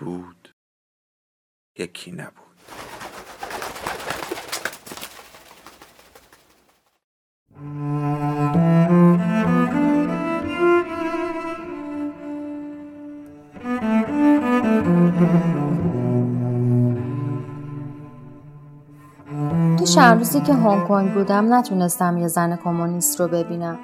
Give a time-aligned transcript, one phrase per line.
[0.00, 0.54] بود
[1.78, 2.50] یکی نبود
[19.78, 23.78] تو چند روزی که هنگ کنگ بودم نتونستم یه زن کمونیست رو ببینم.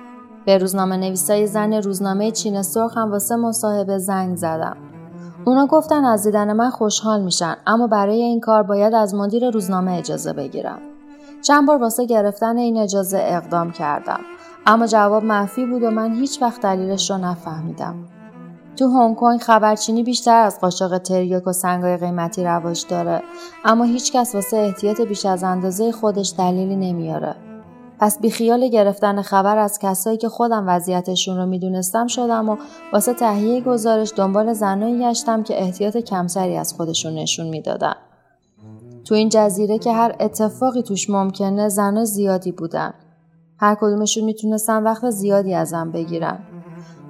[0.47, 4.96] به روزنامه نویسای زن روزنامه چین سرخ هم واسه مصاحبه زنگ زدم.
[5.47, 9.93] اونا گفتن از دیدن من خوشحال میشن اما برای این کار باید از مدیر روزنامه
[9.93, 10.79] اجازه بگیرم.
[11.43, 14.21] چند بار واسه گرفتن این اجازه اقدام کردم
[14.67, 17.95] اما جواب منفی بود و من هیچ وقت دلیلش رو نفهمیدم.
[18.77, 23.23] تو هنگ کنگ خبرچینی بیشتر از قاشق تریاک و سنگای قیمتی رواج داره
[23.65, 27.46] اما هیچکس واسه احتیاط بیش از اندازه خودش دلیلی نمیاره.
[27.99, 32.57] پس بیخیال گرفتن خبر از کسایی که خودم وضعیتشون رو می‌دونستم شدم و
[32.93, 37.95] واسه تهیه گزارش دنبال زنایی گشتم که احتیاط کمتری از خودشون نشون می‌دادن.
[39.05, 42.95] تو این جزیره که هر اتفاقی توش ممکنه زنای زیادی بودن.
[43.59, 46.39] هر کدومشون می‌تونستن وقت زیادی ازم بگیرن.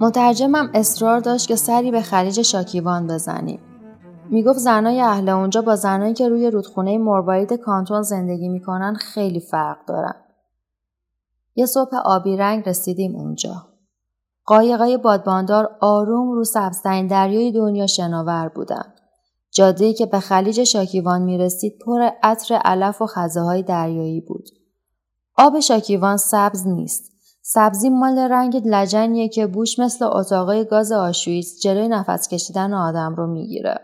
[0.01, 3.61] مترجمم اصرار داشت که سری به خلیج شاکیوان بزنیم.
[4.31, 9.77] می‌گفت زنای اهل اونجا با زنایی که روی رودخونه مروارید کانتون زندگی می‌کنن خیلی فرق
[9.87, 10.15] دارن.
[11.57, 13.67] یه صبح آبی رنگ رسیدیم اونجا.
[14.45, 18.95] قایقای بادباندار آروم رو سبزترین دریای دنیا شناور بودن.
[19.51, 24.49] جاده‌ای که به خلیج شاکیوان می‌رسید پر عطر علف و خزه های دریایی بود.
[25.37, 27.13] آب شاکیوان سبز نیست.
[27.43, 33.27] سبزی مال رنگ لجنیه که بوش مثل اتاقای گاز آشویز جلوی نفس کشیدن آدم رو
[33.27, 33.81] می‌گیره.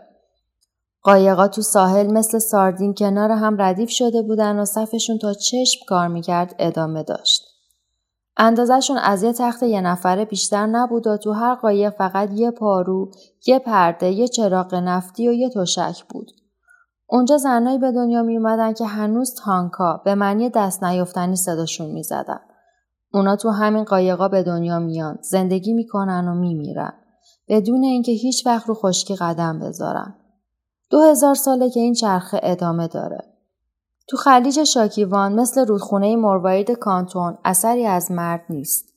[1.01, 6.07] قایقا تو ساحل مثل ساردین کنار هم ردیف شده بودن و صفشون تا چشم کار
[6.07, 7.52] می‌کرد ادامه داشت.
[8.37, 13.11] اندازشون از یه تخت یه نفره بیشتر نبود و تو هر قایق فقط یه پارو،
[13.47, 16.31] یه پرده، یه چراغ نفتی و یه تشک بود.
[17.07, 22.03] اونجا زنایی به دنیا می اومدن که هنوز تانکا به معنی دست نیفتنی صداشون می
[22.03, 22.39] زدن.
[23.13, 26.93] اونا تو همین قایقا به دنیا میان، زندگی می‌کنن و میمیرن.
[27.47, 30.15] بدون اینکه هیچ وقت رو خشکی قدم بذارن.
[30.89, 33.32] دو هزار ساله که این چرخه ادامه داره.
[34.07, 38.93] تو خلیج شاکیوان مثل رودخونه مروارید کانتون اثری از مرد نیست.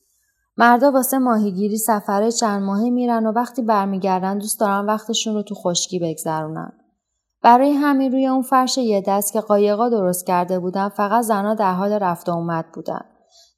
[0.56, 5.54] مردا واسه ماهیگیری سفره چند ماهه میرن و وقتی برمیگردن دوست دارن وقتشون رو تو
[5.54, 6.72] خشکی بگذرونن.
[7.42, 11.72] برای همین روی اون فرش یه دست که قایقا درست کرده بودن فقط زنها در
[11.74, 13.04] حال رفت اومد بودن.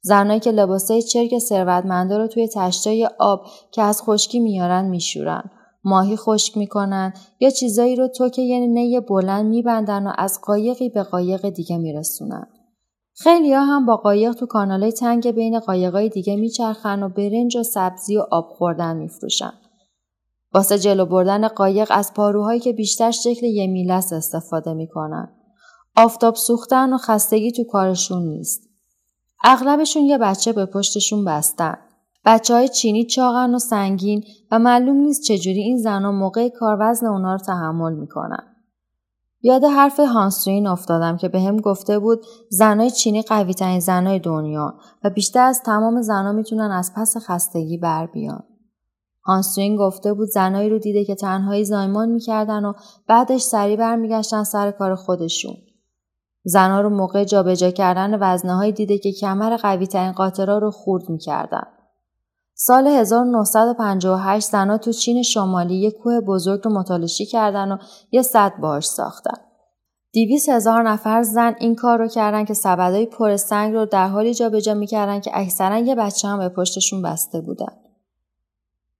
[0.01, 5.43] زنایی که لباسای چرک ثروتمندا رو توی تشتای آب که از خشکی میارن میشورن.
[5.89, 10.89] ماهی خشک می‌کنن یا چیزایی رو تو که یه نی بلند میبندن و از قایقی
[10.89, 12.47] به قایق دیگه میرسونن.
[13.13, 17.63] خیلی ها هم با قایق تو کانالای تنگ بین قایقای دیگه میچرخن و برنج و
[17.63, 19.53] سبزی و آب خوردن میفروشن.
[20.53, 25.35] واسه جلو بردن قایق از پاروهایی که بیشتر شکل یه میلس استفاده می‌کنن.
[25.95, 28.61] آفتاب سوختن و خستگی تو کارشون نیست.
[29.43, 31.77] اغلبشون یه بچه به پشتشون بستن.
[32.29, 37.07] بچه های چینی چاقن و سنگین و معلوم نیست چجوری این زنها موقع کار وزن
[37.07, 38.55] اونا رو تحمل می‌کنن.
[39.41, 44.73] یاد حرف هانسوین افتادم که به هم گفته بود زنای چینی قوی ترین زنای دنیا
[45.03, 48.43] و بیشتر از تمام زنها می‌تونن از پس خستگی بر بیان.
[49.25, 52.73] هانسوین گفته بود زنایی رو دیده که تنهایی زایمان می‌کردن و
[53.07, 55.55] بعدش سریع برمیگشتن سر کار خودشون.
[56.43, 61.78] زنها رو موقع جابجا کردن وزنه دیده که کمر قوی ترین قاطرها رو خورد می‌کردن.
[62.61, 67.77] سال 1958 زنها تو چین شمالی یک کوه بزرگ رو متالشی کردن و
[68.11, 69.37] یه صد باش ساختن.
[70.11, 74.33] دیویس هزار نفر زن این کار رو کردن که سبدهای پر سنگ رو در حالی
[74.33, 77.73] جابجا می‌کردن که اکثرا یه بچه هم به پشتشون بسته بودن.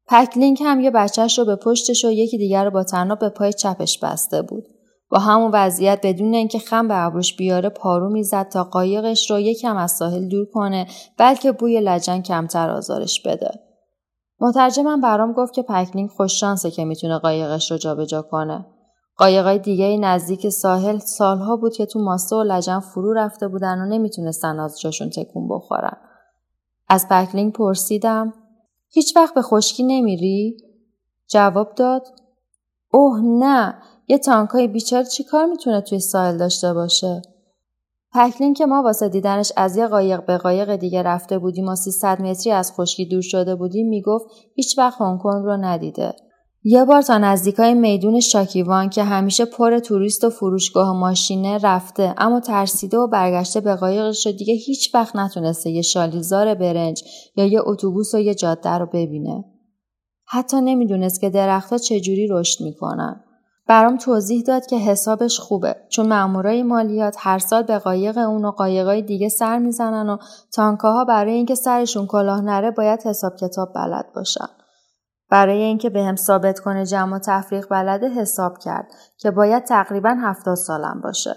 [0.07, 3.53] پکلینگ هم یه بچهش رو به پشتش و یکی دیگر رو با تناب به پای
[3.53, 4.78] چپش بسته بود.
[5.09, 9.77] با همون وضعیت بدون اینکه خم به ابروش بیاره پارو می‌زد تا قایقش رو یکم
[9.77, 13.51] از ساحل دور کنه بلکه بوی لجن کمتر آزارش بده.
[14.39, 18.65] مترجمم برام گفت که پکلینگ خوش شانسه که می‌تونه قایقش رو جابجا کنه.
[19.17, 23.85] قایقای دیگه نزدیک ساحل سالها بود که تو ماسه و لجن فرو رفته بودن و
[23.85, 25.97] نمی‌تونستن از جاشون تکون بخورن.
[26.87, 28.33] از پکلینگ پرسیدم
[28.89, 30.57] هیچ وقت به خشکی نمیری؟
[31.27, 32.07] جواب داد
[32.91, 33.81] اوه نه.
[34.09, 37.21] یه تانکای بیچاره چی کار می‌تونه توی ساحل داشته باشه؟
[38.13, 42.21] پکلین که ما واسه دیدنش از یه قایق به قایق دیگه رفته بودیم و 300
[42.21, 44.25] متری از خشکی دور شده بودیم می‌گفت
[44.55, 46.13] هیچ وقت هنگ کنگ رو ندیده.
[46.63, 52.15] یه بار تا نزدیکای میدون شاکیوان که همیشه پر توریست و فروشگاه و ماشینه رفته
[52.17, 57.03] اما ترسیده و برگشته به قایقش و دیگه هیچ وقت نتونسته یه شالیزار برنج
[57.35, 59.43] یا یه اتوبوس و یه جاده رو ببینه.
[60.27, 63.23] حتی نمی‌دونست که درختها چجوری رشد می‌کنن.
[63.69, 68.51] برام توضیح داد که حسابش خوبه چون مامورای مالیات هر سال به قایق اون و
[68.51, 70.17] قایقای دیگه سر می‌زنن و
[70.53, 74.47] تانکاها برای اینکه سرشون کلاه نره باید حساب کتاب بلد باشن.
[75.29, 78.87] برای اینکه بهم ثابت کنه جمع و تفریق بلده حساب کرد
[79.17, 81.35] که باید تقریبا هفتاد سالم باشه.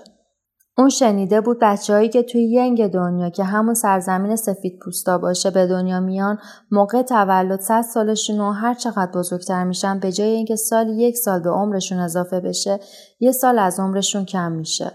[0.82, 5.66] اون شنیده بود بچههایی که توی ینگ دنیا که همون سرزمین سفید پوستا باشه به
[5.66, 6.38] دنیا میان
[6.70, 11.40] موقع تولد صد سالشون و هر چقدر بزرگتر میشن به جای اینکه سال یک سال
[11.40, 12.80] به عمرشون اضافه بشه
[13.20, 14.92] یه سال از عمرشون کم میشه.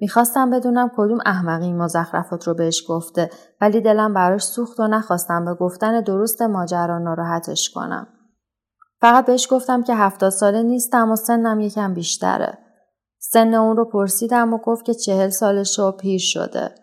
[0.00, 3.30] می‌خواستم بدونم کدوم احمقی این مزخرفات رو بهش گفته
[3.60, 8.06] ولی دلم براش سوخت و نخواستم به گفتن درست ماجرا ناراحتش کنم.
[9.00, 12.67] فقط بهش گفتم که هفتاد ساله نیستم و سنم یکم بیشتره.
[13.18, 16.74] سن اون رو پرسیدم و گفت که چهل سالش و پیر شده.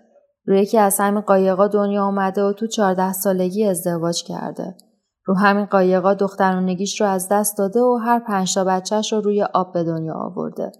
[0.45, 4.77] روی یکی از همین قایقا دنیا آمده و تو چهارده سالگی ازدواج کرده.
[5.25, 9.43] رو همین قایقا دخترونگیش رو از دست داده و هر پنج تا بچهش رو روی
[9.43, 10.71] آب به دنیا آورده.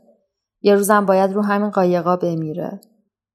[0.62, 2.82] یه روزم باید رو همین قایقا بمیره.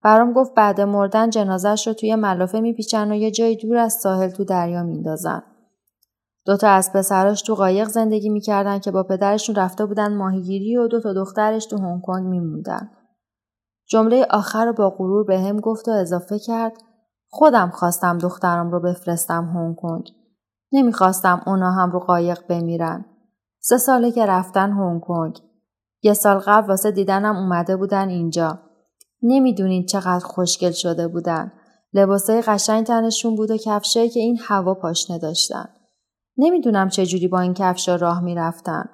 [0.03, 4.31] برام گفت بعد مردن جنازش رو توی ملافه میپیچن و یه جای دور از ساحل
[4.31, 5.43] تو دریا میندازن.
[6.47, 11.13] دوتا از پسراش تو قایق زندگی می‌کردن که با پدرشون رفته بودن ماهیگیری و دوتا
[11.13, 12.91] دخترش تو هنگ کنگ میموندن.
[13.89, 16.73] جمله آخر رو با غرور به هم گفت و اضافه کرد
[17.29, 20.09] خودم خواستم دخترم رو بفرستم هنگ کنگ.
[20.73, 23.05] نمی‌خواستم اونا هم رو قایق بمیرن.
[23.61, 25.39] سه ساله که رفتن هنگ کنگ.
[26.03, 28.59] یه سال قبل واسه دیدنم اومده بودن اینجا.
[29.23, 31.53] نمی‌دونین چقدر خوشگل شده بودن.
[31.93, 35.69] لباسای قشنگ تنشون بود و کفشایی که این هوا پاشنه داشتن.
[36.41, 38.85] نمی‌دونم چجوری با این کفشا راه می‌رفتن.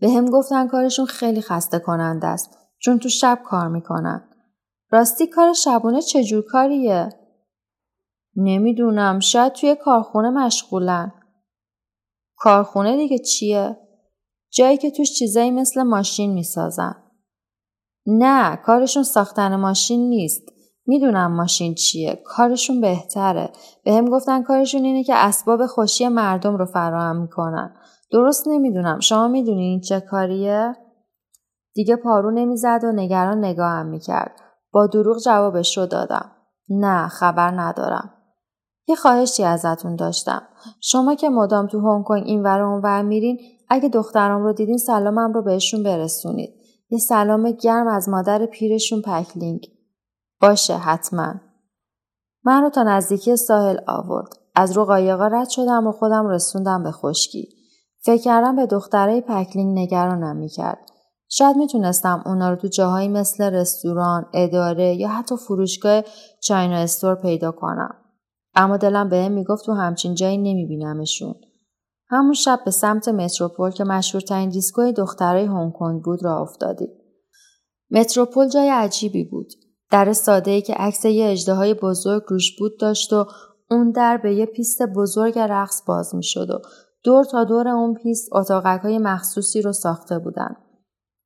[0.00, 4.28] به هم گفتن کارشون خیلی خسته کننده است چون تو شب کار می‌کنن.
[4.90, 7.08] راستی کار شبونه چجور کاریه؟
[8.36, 11.12] نمی‌دونم شاید توی کارخونه مشغولن.
[12.36, 13.76] کارخونه دیگه چیه؟
[14.52, 16.94] جایی که توش چیزایی مثل ماشین می‌سازن.
[18.06, 20.42] نه کارشون ساختن ماشین نیست.
[20.88, 23.50] می‌دونم ماشین چیه کارشون بهتره.
[23.84, 27.74] به هم گفتن کارشون اینه که اسباب خوشی مردم رو فراهم می‌کنن.
[28.10, 29.00] درست نمی‌دونم.
[29.00, 30.76] شما می‌دونین چه کاریه؟
[31.74, 34.40] دیگه پارو نمی‌زد و نگران نگاهم می‌کرد.
[34.72, 36.30] با دروغ جوابش رو دادم.
[36.68, 38.14] نه خبر ندارم.
[38.88, 40.42] یه خواهشی ازتون داشتم.
[40.80, 43.38] شما که مدام تو هنگ کنگ این ور اونور میرین
[43.68, 46.50] اگه دخترام رو دیدین سلامم رو بهشون برسونید.
[46.90, 49.60] یه سلام گرم از مادر پیرشون پکلینگ
[50.40, 51.34] باشه حتما.
[52.44, 54.28] من رو تا نزدیکی ساحل آورد.
[54.54, 57.48] از رو قایقا رد شدم و خودم رسوندم به خشکی.
[58.04, 60.78] فکر کردن به دخترای پکلینگ نگرانم می‌کرد.
[61.28, 66.02] شاید می‌تونستم اونا رو تو جاهایی مثل رستوران، اداره یا حتی فروشگاه
[66.42, 67.94] China store پیدا کنم.
[68.54, 71.34] اما دلم بهم می‌گفت تو همچین جایی نمیبینمشون.
[72.10, 76.90] همون شب به سمت متروپول که مشهورترین دیسکوی دخترای هنگ کنگ بود راه افتادیم.
[77.90, 79.48] متروپول جای عجیبی بود.
[79.90, 83.26] در ساده ای که عکس یه اژدهای بزرگ روش بود داشت و
[83.70, 86.58] اون در به یه پیست بزرگ رقص باز می شد و
[87.04, 90.56] دور تا دور اون پیست اتاقک های مخصوصی رو ساخته بودن.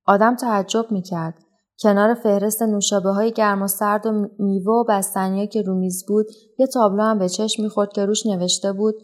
[0.06, 1.34] آدم تعجب می کرد.
[1.82, 6.26] کنار فهرست نوشابه های گرم و سرد و میوه و بستنیا که رو میز بود
[6.58, 8.94] یه تابلو هم به چشم می‌خورد که روش نوشته بود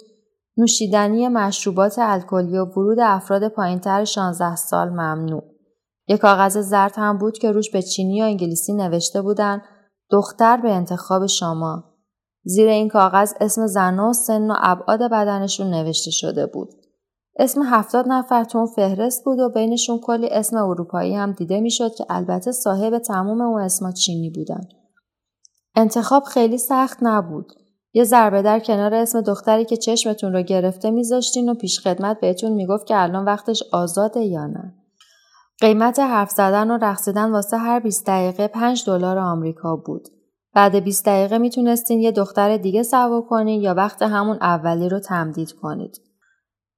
[0.57, 5.58] نوشیدنی مشروبات الکلی و ورود افراد پایینتر 16 سال ممنوع.
[6.09, 9.62] یک کاغذ زرد هم بود که روش به چینی یا انگلیسی نوشته بودن
[10.11, 11.85] دختر به انتخاب شما.
[12.45, 16.69] زیر این کاغذ اسم زن و سن و ابعاد بدنشون نوشته شده بود.
[17.38, 22.05] اسم هفتاد نفر تو فهرست بود و بینشون کلی اسم اروپایی هم دیده می‌شد که
[22.09, 24.61] البته صاحب تمام اون اسما چینی بودن.
[25.77, 27.53] انتخاب خیلی سخت نبود.
[27.93, 32.53] یه ضربه در کنار اسم دختری که چشمتون رو گرفته میذاشتین و پیش خدمت بهتون
[32.53, 34.75] می‌گفت که الان وقتش آزاده یا نه.
[35.61, 40.09] قیمت حرف زدن و رقصیدن واسه هر 20 دقیقه 5 دلار آمریکا بود.
[40.55, 45.53] بعد 20 دقیقه می‌تونستین یه دختر دیگه سوا کنین یا وقت همون اولی رو تمدید
[45.53, 46.00] کنید.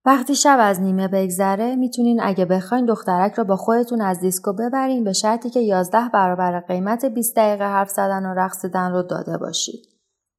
[0.04, 5.04] وقتی شب از نیمه بگذره می‌تونین اگه بخواین دخترک رو با خودتون از دیسکو ببرین
[5.04, 9.80] به شرطی که 11 برابر قیمت 20 دقیقه حرف زدن و رقصیدن رو داده باشید.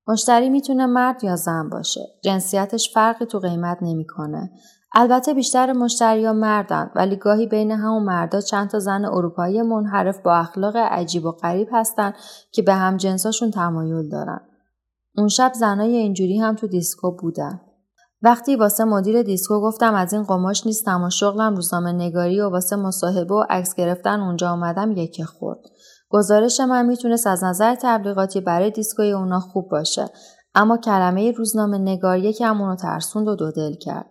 [0.07, 2.01] مشتری می‌تونه مرد یا زن باشه.
[2.24, 4.51] جنسیتش فرقی تو قیمت نمی‌کنه.
[4.93, 10.36] البته بیشتر مشتریا مردن ولی گاهی بین همون مردا چند تا زن اروپایی منحرف با
[10.36, 12.13] اخلاق عجیب و غریب هستن
[12.51, 14.41] که به هم جنساشون تمایل دارن.
[15.17, 17.62] اون شب زنای اینجوری هم تو دیسکو بودن.
[18.21, 22.75] وقتی واسه مدیر دیسکو گفتم از این قماش نیستم و شغلم روزنامه نگاریه و واسه
[22.75, 25.60] مصاحبه و عکس گرفتن اونجا آمدم یکه خورد.
[26.10, 30.10] گزارش من می‌تونست از نظر تبلیغاتی برای دیسکوی اونا خوب باشه
[30.55, 34.11] اما کلمه روزنامه نگار یکم اونو ترسوند و دودل کرد.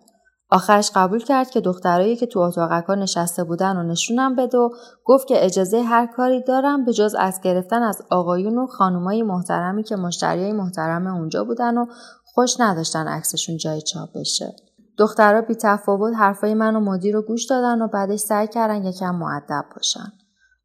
[0.51, 4.69] آخرش قبول کرد که دخترایی که تو اتاقکا نشسته بودن و نشونم بده و
[5.05, 9.83] گفت که اجازه هر کاری دارم به جز از گرفتن از آقایون و خانومای محترمی
[9.83, 11.85] که مشتریای محترم اونجا بودن و
[12.25, 14.55] خوش نداشتن عکسشون جای چاپ بشه.
[14.97, 19.15] دخترها بی تفاوت حرفای من و مدیر رو گوش دادن و بعدش سعی کردن یکم
[19.15, 20.11] معدب باشن.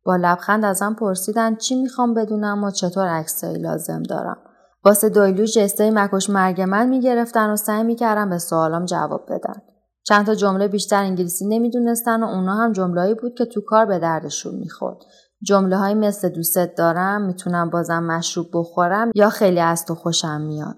[0.05, 4.39] با لبخند ازم پرسیدن چی می‌خوام بدونم و چطور عکسایی لازم دارم.
[4.85, 9.63] واسه دویلو جستای مکش مرگ من می‌گرفتن و سعی می‌کردم به سوالام جواب بدن.
[10.09, 13.99] چند تا جمله بیشتر انگلیسی نمی‌دونستن و اونا هم جملهایی بود که تو کار به
[13.99, 14.97] دردشون می‌خورد.
[15.43, 20.77] جمله های مثل دوستت دارم، می‌تونم بازم مشروب بخورم یا خیلی از تو خوشم میاد.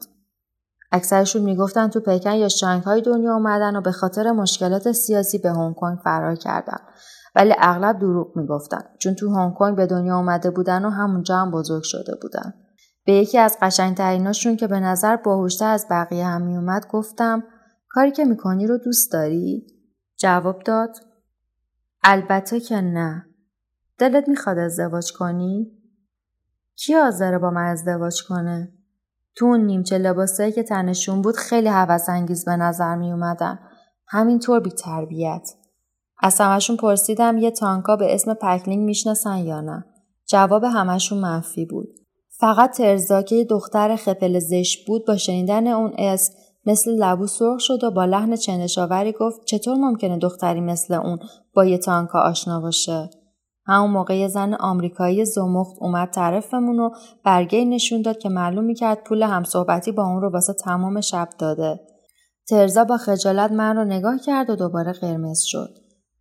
[0.92, 2.48] اکثرشون می‌گفتن تو پکن یا
[2.84, 6.78] های دنیا اومدن و به خاطر مشکلات سیاسی به هنگ کنگ فرار کردن.
[7.34, 11.50] ولی اغلب دروغ می‌گفتن چون تو هنگ کنگ به دنیا اومده بودن و همونجا هم
[11.50, 12.54] بزرگ شده بودن.
[13.06, 17.42] به یکی از قشنگتریناشون که به نظر باهوشتر از بقیه هم میومد گفتم
[17.88, 19.66] کاری که می‌کنی رو دوست داری؟
[20.16, 20.96] جواب داد
[22.02, 23.26] البته که نه.
[23.98, 25.72] دلت می‌خواد ازدواج کنی؟
[26.76, 28.72] کی حاضره با من ازدواج کنه؟
[29.34, 33.58] تو اون نیمچه لباسایی که تنشون بود خیلی حوث انگیز به نظر می اومدن.
[34.08, 35.50] همینطور بی تربیت.
[36.22, 39.84] از همشون پرسیدم یه تانکا به اسم پکلینگ می‌شناسن یا نه.
[40.26, 41.88] جواب همشون منفی بود.
[42.28, 46.34] فقط ترزا که دختر خپل زشت بود با شنیدن اون اسم
[46.66, 51.18] مثل لبو سرخ شد و با لحن چندشاوری گفت چطور ممکنه دختری مثل اون
[51.54, 53.10] با یه تانکا آشنا باشه؟
[53.66, 56.90] همون موقع یه زن آمریکایی زمخت اومد طرفمون و
[57.24, 61.80] برگه نشون داد که معلوم می‌کرد پول همصحبتی با اون رو واسه تمام شب داده.
[62.48, 65.68] ترزا با خجالت من رو نگاه کرد و دوباره قرمز شد.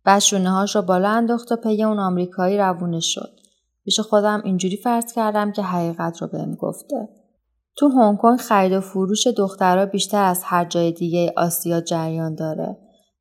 [0.04, 3.30] بعد شونه هاش رو بالا انداخت و پی اون آمریکایی روونه شد.
[3.84, 7.08] پیش خودم اینجوری فرض کردم که حقیقت رو بهم گفته.
[7.78, 12.76] تو هنگ کنگ خرید و فروش دخترها بیشتر از هر جای دیگه آسیا جریان داره.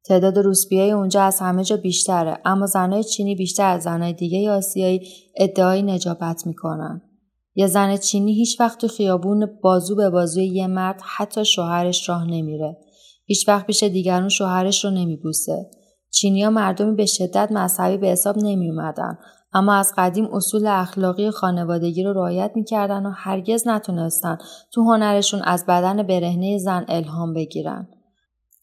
[0.05, 5.01] تعداد روسپیای اونجا از همه جا بیشتره اما زنای چینی بیشتر از زنای دیگه آسیایی
[5.37, 7.01] ادعای نجابت می‌کنن.
[7.55, 12.25] یه زن چینی هیچ وقت تو خیابون بازو به بازوی یه مرد حتی شوهرش راه
[12.25, 12.77] نمیره.
[13.25, 15.69] هیچ وقت پیش دیگران شوهرش رو نمیبوسه.
[16.11, 19.17] چینیا مردمی به شدت مذهبی به حساب نمی اومدن.
[19.53, 24.37] اما از قدیم اصول اخلاقی خانوادگی رو رعایت می‌کردن و هرگز نتونستن
[24.71, 27.87] تو هنرشون از بدن برهنه زن الهام بگیرن.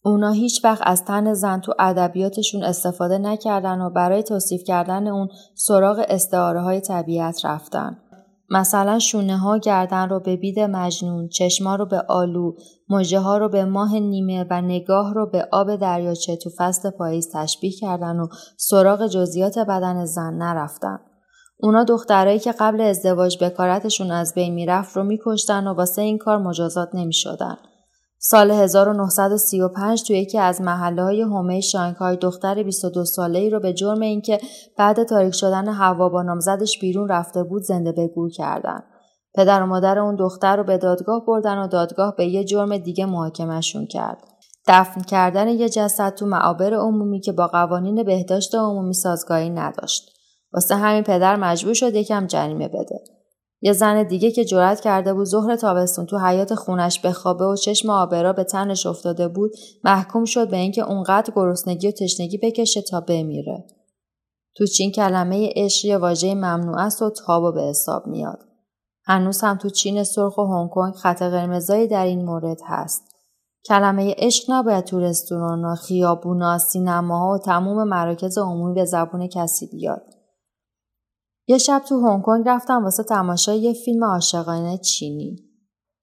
[0.06, 5.28] اونا هیچ وقت از تن زن تو ادبیاتشون استفاده نکردن و برای توصیف کردن اون
[5.54, 7.98] سراغ استعاره های طبیعت رفتن.
[8.50, 12.52] مثلا شونه ها گردن رو به بید مجنون، چشما رو به آلو،
[12.88, 17.30] مجه ها رو به ماه نیمه و نگاه رو به آب دریاچه تو فصل پاییز
[17.32, 20.98] تشبیه کردن و سراغ جزئیات بدن زن نرفتن.
[21.56, 26.38] اونا دخترایی که قبل ازدواج بکارتشون از بین می‌رفت رو میکشتن و واسه این کار
[26.38, 27.56] مجازات نمی‌شدن.
[28.26, 33.72] سال 1935 توی یکی از محله های هومه شانگهای دختر 22 ساله ای رو به
[33.72, 34.38] جرم اینکه
[34.78, 38.82] بعد تاریک شدن هوا با نامزدش بیرون رفته بود زنده به گور کردن.
[39.34, 43.06] پدر و مادر اون دختر رو به دادگاه بردن و دادگاه به یه جرم دیگه
[43.06, 44.18] محاکمشون کرد.
[44.68, 50.10] دفن کردن یه جسد تو معابر عمومی که با قوانین بهداشت عمومی سازگاری نداشت.
[50.52, 53.13] واسه همین پدر مجبور شد یکم جریمه بده.
[53.66, 57.90] یه زن دیگه که جرأت کرده بود ظهر تابستون تو حیات خونش بخوابه و چشم
[57.90, 59.50] آبرا به تنش افتاده بود
[59.84, 63.64] محکوم شد به اینکه اونقدر گرسنگی و تشنگی بکشه تا بمیره.
[64.56, 68.38] تو چین کلمه عشق یه واژه ممنوع است و تابو به حساب میاد.
[69.04, 73.02] هنوز هم تو چین سرخ و هنگ کنگ خط قرمزایی در این مورد هست.
[73.68, 80.13] کلمه عشق نباید تو رستوران خیابونا سینماها و تموم مراکز عمومی به زبون کسی بیاد.
[81.46, 85.36] یه شب تو هنگ کنگ رفتم واسه تماشای یه فیلم عاشقانه چینی.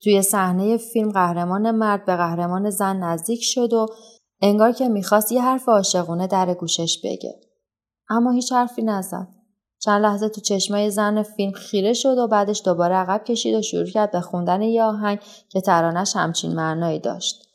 [0.03, 3.85] توی صحنه فیلم قهرمان مرد به قهرمان زن نزدیک شد و
[4.41, 7.41] انگار که می‌خواست یه حرف عاشقونه در گوشش بگه.
[8.09, 9.27] اما هیچ حرفی نزد.
[9.79, 13.85] چند لحظه تو چشمای زن فیلم خیره شد و بعدش دوباره عقب کشید و شروع
[13.85, 15.19] کرد به خوندن یه آهنگ
[15.49, 17.47] که ترانش همچین معنایی داشت.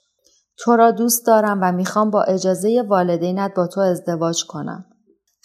[0.59, 4.85] تو را دوست دارم و می‌خوام با اجازه والدینت با تو ازدواج کنم.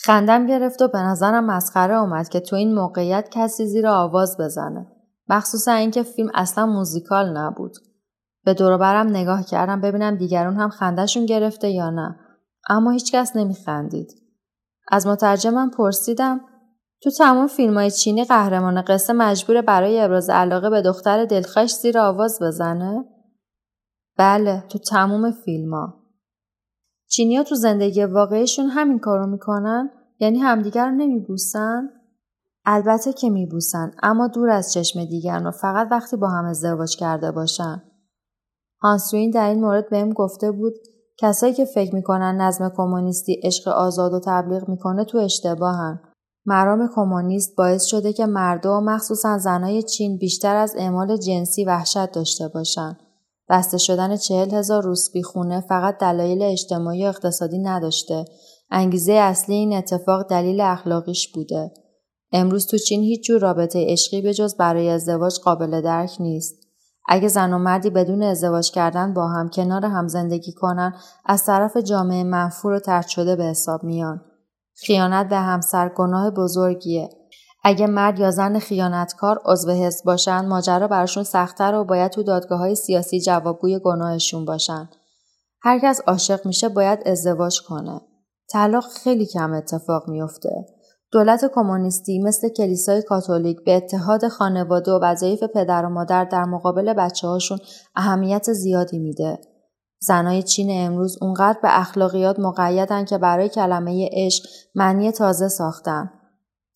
[0.05, 4.87] خندم گرفت و به نظرم مسخره اومد که تو این موقعیت کسی زیر آواز بزنه.
[5.29, 7.71] مخصوصا اینکه فیلم اصلا موزیکال نبود.
[8.45, 12.15] به برم نگاه کردم ببینم دیگرون هم خندهشون گرفته یا نه.
[12.69, 14.11] اما هیچکس نمیخندید.
[14.91, 16.41] از مترجمم پرسیدم
[17.01, 21.99] تو تمام فیلم های چینی قهرمان قصه مجبور برای ابراز علاقه به دختر دلخوش زیر
[21.99, 23.05] آواز بزنه؟
[24.17, 26.00] بله تو تموم فیلم ها.
[27.11, 29.89] چینی تو زندگی واقعیشون همین کارو می‌کنن؟
[30.19, 31.89] یعنی همدیگر رو نمیبوسن؟
[32.65, 37.31] البته که میبوسن اما دور از چشم دیگران و فقط وقتی با هم ازدواج کرده
[37.31, 37.83] باشن.
[38.81, 40.73] هانسوین در این مورد بهم گفته بود
[41.19, 45.99] کسایی که فکر می‌کنن نظم کمونیستی عشق آزاد و تبلیغ می‌کنه تو اشتباهن.
[46.45, 52.47] مرام کمونیست باعث شده که مردم مخصوصا زنای چین بیشتر از اعمال جنسی وحشت داشته
[52.47, 52.99] باشند.
[53.49, 58.25] بسته شدن چهل هزار روسبی خونه فقط دلایل اجتماعی و اقتصادی نداشته.
[58.69, 61.71] انگیزه اصلی این اتفاق دلیل اخلاقیش بوده.
[62.31, 66.55] امروز تو چین هیچ جور رابطه عشقی به جز برای ازدواج قابل درک نیست.
[67.07, 70.95] اگه زن و مردی بدون ازدواج کردن با هم کنار هم زندگی کنن
[71.25, 74.21] از طرف جامعه منفور و ترد شده به حساب میان.
[74.73, 77.09] خیانت به همسر گناه بزرگیه.
[77.63, 82.59] اگه مرد یا زن خیانتکار عضو حزب باشن ماجرا براشون سختتر و باید تو دادگاه
[82.59, 84.89] های سیاسی جوابگوی گناهشون باشن.
[85.61, 88.01] هر کس عاشق میشه باید ازدواج کنه.
[88.51, 90.65] طلاق خیلی کم اتفاق میافته.
[91.11, 96.93] دولت کمونیستی مثل کلیسای کاتولیک به اتحاد خانواده و وظایف پدر و مادر در مقابل
[96.93, 97.59] بچه هاشون
[97.95, 99.39] اهمیت زیادی میده.
[99.99, 106.20] زنای چین امروز اونقدر به اخلاقیات مقیدن که برای کلمه عشق معنی تازه ساختن.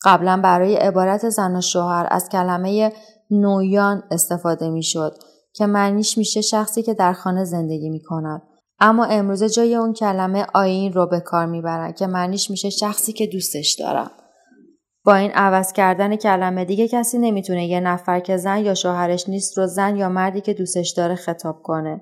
[0.05, 2.91] قبلا برای عبارت زن و شوهر از کلمه
[3.31, 5.13] نویان استفاده می‌شد
[5.53, 8.41] که معنیش میشه شخصی که در خانه زندگی می کند.
[8.79, 13.27] اما امروز جای اون کلمه آین رو به کار می‌برن که معنیش میشه شخصی که
[13.27, 14.11] دوستش دارم.
[15.05, 19.57] با این عوض کردن کلمه دیگه کسی نمی‌تونه یه نفر که زن یا شوهرش نیست
[19.57, 22.01] رو زن یا مردی که دوستش داره خطاب کنه.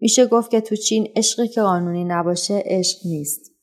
[0.00, 3.53] میشه گفت که تو چین عشقی که قانونی نباشه عشق نیست.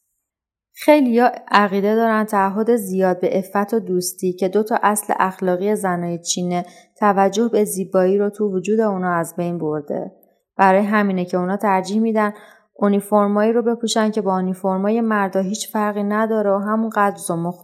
[0.83, 5.75] خیلی یا عقیده دارن تعهد زیاد به افت و دوستی که دو تا اصل اخلاقی
[5.75, 6.65] زنای چینه
[6.99, 10.11] توجه به زیبایی رو تو وجود اونا از بین برده.
[10.57, 12.33] برای همینه که اونا ترجیح میدن
[12.75, 17.17] اونیفرمایی رو بپوشن که با اونیفرمای مردا هیچ فرقی نداره و همون قد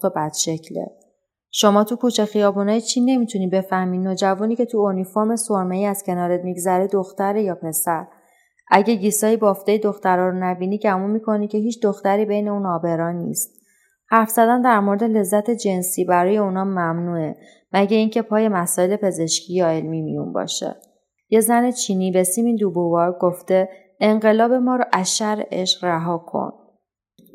[0.03, 0.85] و بد شکله.
[1.51, 6.43] شما تو کوچه خیابونای چین نمی‌تونی بفهمی نوجوانی که تو اونیفرم سرمه ای از کنارت
[6.43, 8.07] میگذره دختره یا پسر.
[8.69, 13.57] اگه گیسای بافته دخترها رو نبینی گمون می‌کنی که هیچ دختری بین اون آبرا نیست.
[14.09, 17.35] حرف زدن در مورد لذت جنسی برای اونا ممنوعه
[17.73, 20.75] مگه اینکه پای مسائل پزشکی یا علمی میون باشه.
[21.29, 26.51] یه زن چینی به سیمین دوبوار گفته انقلاب ما رو از شر عشق رها کن.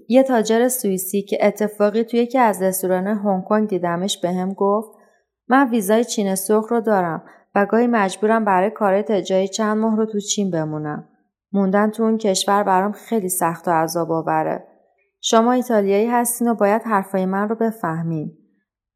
[0.08, 4.88] یه تاجر سوئیسی که اتفاقی توی یکی از رستوران هنگ کنگ دیدمش بهم به گفت
[5.48, 10.06] من ویزای چین سرخ رو دارم و گاهی مجبورم برای کار تجاری چند ماه رو
[10.06, 11.08] تو چین بمونم.
[11.52, 14.66] موندن تو اون کشور برام خیلی سخت و عذاب آوره.
[15.20, 18.32] شما ایتالیایی هستین و باید حرفای من رو بفهمین.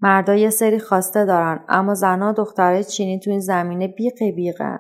[0.01, 4.79] مردا یه سری خواسته دارن اما زنها دخترای چینی تو این زمینه بیق بیقن.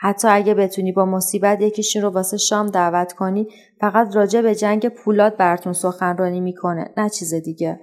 [0.00, 3.48] حتی اگه بتونی با مصیبت یکیشون رو واسه شام دعوت کنی
[3.80, 7.80] فقط راجع به جنگ پولاد براتون سخنرانی می‌کنه نه چیز دیگه.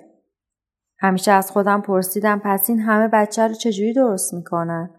[0.99, 4.89] همیشه از خودم پرسیدم پس این همه بچه رو چجوری درست می‌کنن؟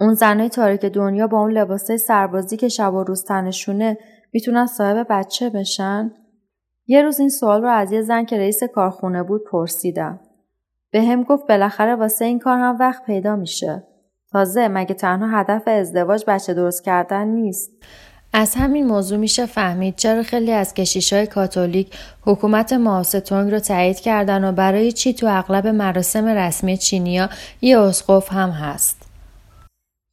[0.00, 3.98] اون زنای تاریک دنیا با اون لباسای سربازی که شب و روز تنشونه
[4.32, 6.12] می‌تونن صاحب بچه بشن؟
[6.86, 10.20] یه روز این سوال رو از یه زن که رئیس کارخونه بود پرسیدم.
[10.92, 13.82] به هم گفت بالاخره واسه این کار هم وقت پیدا میشه.
[14.32, 17.70] تازه مگه تنها هدف ازدواج بچه درست کردن نیست.
[18.32, 24.00] از همین موضوع میشه فهمید چرا خیلی از کشیش های کاتولیک حکومت ماوستونگ رو تایید
[24.00, 27.28] کردن و برای چی تو اغلب مراسم رسمی چینیا
[27.60, 28.99] یه اسقف هم هست.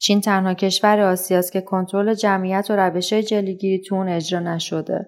[0.08, 5.06] چین تنها کشور آسیاست که کنترل جمعیت و روش جلیگیری تو اون اجرا نشده.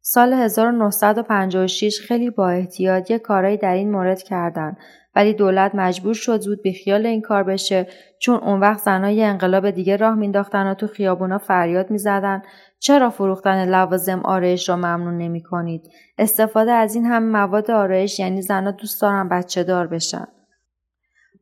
[0.00, 4.76] سال 1956 خیلی با احتیاط یه کارایی در این مورد کردن
[5.14, 7.86] ولی دولت مجبور شد زود بیخیال این کار بشه
[8.20, 12.42] چون اون وقت زنای انقلاب دیگه راه مینداختن و تو خیابونا فریاد می‌زدن
[12.78, 15.82] چرا فروختن لوازم آرایش را ممنون نمی کنید؟
[16.18, 20.26] استفاده از این هم مواد آرایش یعنی زنها دوست دارن بچه دار بشن.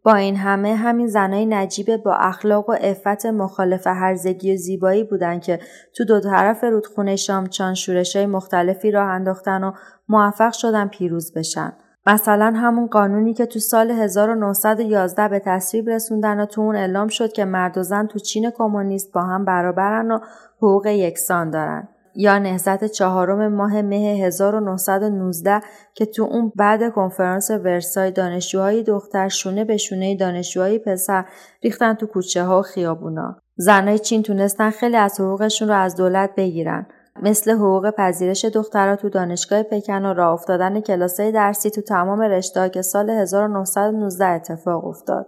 [0.05, 5.41] با این همه همین زنای نجیبه با اخلاق و عفت مخالف هرزگی و زیبایی بودن
[5.41, 5.61] که
[5.97, 9.73] تو دو طرف رودخونه شامچان شورش های مختلفی راه انداختن و
[10.09, 11.73] موفق شدن پیروز بشن.
[12.07, 17.33] مثلا همون قانونی که تو سال 1911 به تصویب رسوندن و تو اون اعلام شد
[17.33, 20.19] که مرد و زن تو چین کمونیست با هم برابرن و
[20.57, 21.89] حقوق یکسان دارن.
[22.15, 25.61] یا نهزت چهارم ماه مه 1919
[25.95, 31.25] که تو اون بعد کنفرانس ورسای دانشجوهای دختر شونه به شونه دانشجوهای پسر
[31.63, 33.37] ریختن تو کوچه ها و خیابونا.
[33.57, 36.87] زنای چین تونستن خیلی از حقوقشون رو از دولت بگیرن.
[37.23, 42.69] مثل حقوق پذیرش دخترها تو دانشگاه پکن و راه افتادن کلاسای درسی تو تمام رشته
[42.69, 45.27] که سال 1919 اتفاق افتاد.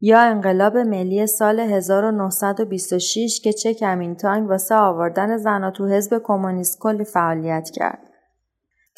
[0.00, 7.04] یا انقلاب ملی سال 1926 که چه کمینتانگ واسه آوردن زنها تو حزب کمونیست کلی
[7.04, 7.98] فعالیت کرد.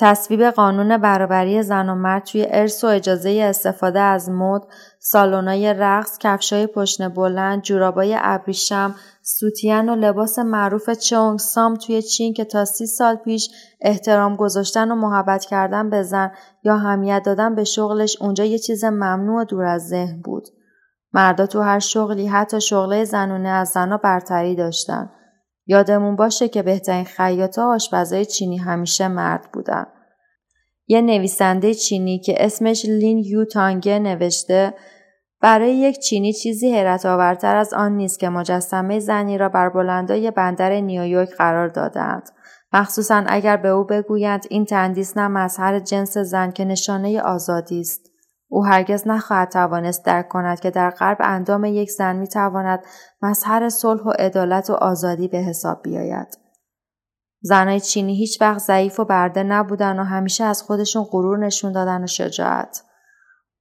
[0.01, 4.63] تصویب قانون برابری زن و مرد توی ارث و اجازه استفاده از مد،
[4.99, 12.35] سالن‌های رقص، کفشای پشن بلند، جورابای ابریشم، سوتین و لباس معروف چونگ سام توی چین
[12.35, 16.31] که تا سی سال پیش احترام گذاشتن و محبت کردن به زن
[16.65, 20.49] یا همیت دادن به شغلش اونجا یه چیز ممنوع و دور از ذهن بود.
[21.19, 25.11] مردا تو هر شغلی حتی شغله زنونه از زنها برتری داشتن.
[25.67, 29.87] یادمون باشه که بهترین خیاطا آشپزای چینی همیشه مرد بودن.
[30.87, 34.75] یه نویسنده چینی که اسمش لین یو تانگه نوشته
[35.41, 40.31] برای یک چینی چیزی حیرت آورتر از آن نیست که مجسمه زنی را بر بلندای
[40.31, 42.31] بندر نیویورک قرار دادند.
[42.73, 48.18] مخصوصا اگر به او بگویند این تندیس نه مظهر جنس زن که نشانه آزادی است.
[48.49, 52.85] او هرگز نخواهد توانست درک کند که در غرب اندام یک زن می تواند
[53.23, 56.39] مظهر صلح و عدالت و آزادی به حساب بیاید.
[57.41, 62.05] زنای چینی هیچ وقت ضعیف و برده نبودن و همیشه از خودشون غرور نشون دادن
[62.05, 62.83] و شجاعت.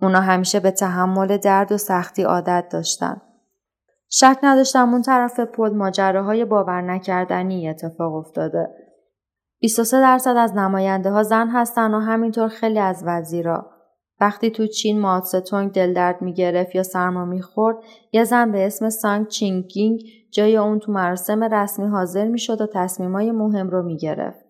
[0.01, 3.21] اونا همیشه به تحمل درد و سختی عادت داشتن.
[4.09, 8.67] شک نداشتم اون طرف پل ماجراهای باور نکردنی اتفاق افتاده.
[9.59, 13.76] 23 درصد از نماینده ها زن هستن و همینطور خیلی از وزیرا.
[14.21, 17.77] وقتی تو چین مائو دل‌درد می‌گرفت یا سرما می‌خورد
[18.11, 23.31] یه زن به اسم سونگ چینگ‌لینگ جای اون تو مراسم رسمی حاضر می‌شد و تصمیمای
[23.31, 24.45] مهم رو می‌گرفت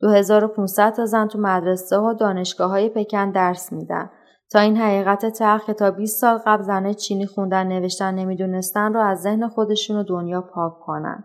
[0.00, 4.10] 2500 تا زن تو مدرسه و دانشگاه های پکن درس میدن
[4.50, 9.00] تا این حقیقت تلخ که تا 20 سال قبل زن چینی خوندن نوشتن نمی‌دونستن رو
[9.00, 11.24] از ذهن خودشون و دنیا پاک کنن.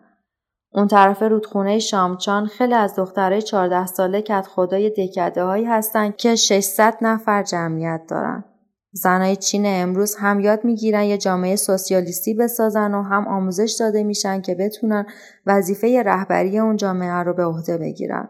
[0.75, 6.35] اون طرف رودخونه شامچان خیلی از دخترای 14 ساله کت خدای دکده هایی هستن که
[6.35, 8.43] 600 نفر جمعیت دارن.
[8.91, 14.41] زنای چین امروز هم یاد می‌گیرن یه جامعه سوسیالیستی بسازن و هم آموزش داده میشن
[14.41, 15.05] که بتونن
[15.45, 18.29] وظیفه رهبری اون جامعه رو به عهده بگیرن.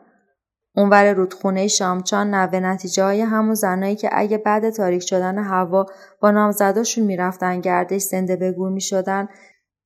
[0.75, 5.85] اونور رودخونه شامچان نوه نتیجه های همون زنایی که اگه بعد تاریک شدن هوا
[6.21, 9.27] با نامزداشون می‌رفتن گردش زنده بگور می‌شدن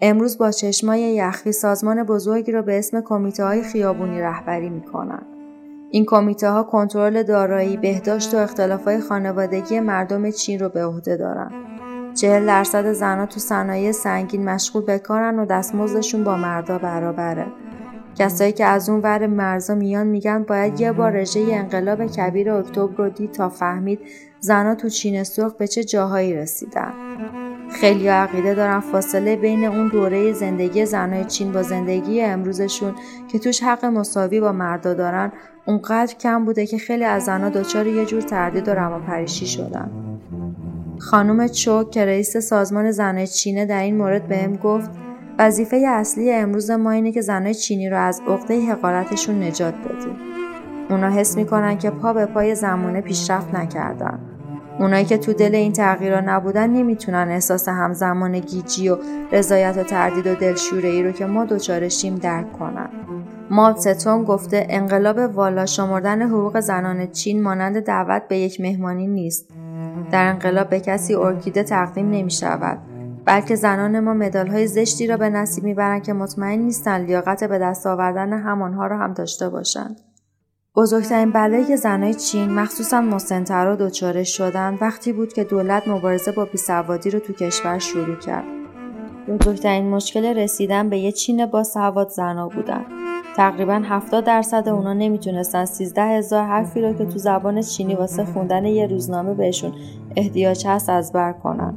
[0.01, 5.25] امروز با چشمای یخی سازمان بزرگی را به اسم کمیته های خیابونی رهبری می کنند.
[5.91, 11.17] این کمیته ها کنترل دارایی، بهداشت و اختلاف های خانوادگی مردم چین رو به عهده
[11.17, 11.51] دارند.
[12.13, 17.45] چهل درصد زنها تو صنایع سنگین مشغول به کارن و دستمزدشون با مردا برابره.
[18.15, 22.95] کسایی که از اون ور مرزا میان میگن باید یه بار رژه انقلاب کبیر اکتبر
[22.97, 23.99] رو دید تا فهمید
[24.39, 26.93] زنها تو چین سرخ به چه جاهایی رسیدن.
[27.71, 32.95] خیلی عقیده دارن فاصله بین اون دوره زندگی زنای چین با زندگی امروزشون
[33.31, 35.31] که توش حق مساوی با مردا دارن
[35.65, 39.91] اونقدر کم بوده که خیلی از زنها دچار یه جور تردید و روانپریشی شدن.
[40.99, 44.89] خانم چوک که رئیس سازمان زنای چینه در این مورد بهم گفت
[45.39, 50.15] وظیفه اصلی امروز ما اینه که زنای چینی رو از عقده حقارتشون نجات بدیم.
[50.89, 54.19] اونا حس می‌کنن که پا به پای زمانه پیشرفت نکردن.
[54.79, 58.97] اونایی که تو دل این تغییرها نبودن نمی‌تونن احساس همزمان گیجی و
[59.31, 62.89] رضایت و تردید و دلشوره ای رو که ما دچارشیم درک کنن.
[63.49, 69.49] ماد ستون گفته انقلاب والا شمردن حقوق زنان چین مانند دعوت به یک مهمانی نیست.
[70.11, 72.77] در انقلاب به کسی ارکیده تقدیم نمی شود.
[73.25, 77.59] بلکه زنان ما مدال های زشتی را به نصیب می‌برند که مطمئن نیستند لیاقت به
[77.59, 80.01] دست آوردن همانها را هم داشته باشند.
[80.79, 86.45] بزرگترین بلایی که زنای چین مخصوصا مسنترا دچار شدن وقتی بود که دولت مبارزه با
[86.45, 88.43] بیسوادی رو تو کشور شروع کرد.
[89.27, 92.85] بزرگترین مشکل رسیدن به یه چین با سواد زنا بودن.
[93.35, 98.65] تقریبا 70 درصد اونا نمی‌تونستن 13 هزار حرفی رو که تو زبان چینی واسه خوندن
[98.65, 99.73] یه روزنامه بهشون
[100.15, 101.73] احتیاج هست از بر کنن.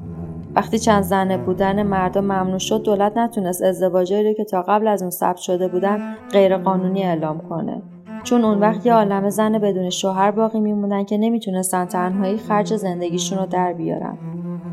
[0.55, 5.03] وقتی چند زنه بودن مردم ممنوع شد دولت نتونست ازدواجایی رو که تا قبل از
[5.03, 7.83] اون ثبت شده بودن غیرقانونی اعلام کنه.
[8.25, 13.39] چون اون وقت یه عالم زن بدون شوهر باقی میمونن که نمی‌تونستن تنهایی خرج زندگیشون
[13.39, 14.19] رو در بیارن.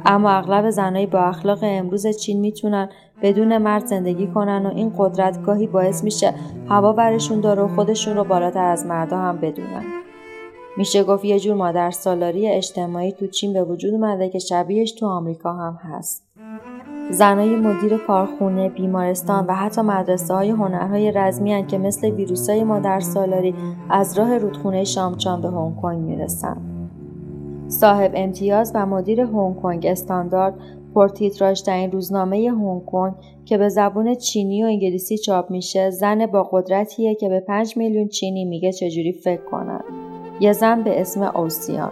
[0.05, 2.89] اما اغلب زنایی با اخلاق امروز چین می‌تونن
[3.21, 6.33] بدون مرد زندگی کنن و این قدرت گاهی باعث میشه
[6.69, 9.83] هوا برشون داره و خودشون رو بالاتر از مردا هم بدونن.
[10.77, 15.05] میشه گفت یه جور مادر سالاری اجتماعی تو چین به وجود اومده که شبیهش تو
[15.05, 16.28] آمریکا هم هست.
[17.09, 23.55] زنای مدیر کارخونه، بیمارستان و حتی مدرسه های هنرهای رزمی که مثل ویروسای مادر سالاری
[23.89, 26.61] از راه رودخونه شامچان به هنگ کنگ می‌رسند.
[27.67, 30.53] صاحب امتیاز و مدیر هنگ کنگ استاندارد
[31.67, 33.13] این روزنامه هنگ کنگ
[33.45, 38.07] که به زبون چینی و انگلیسی چاپ میشه زن با قدرتیه که به 5 میلیون
[38.07, 39.81] چینی میگه چجوری فکر کنن.
[40.39, 41.91] یه زن به اسم اوسیان.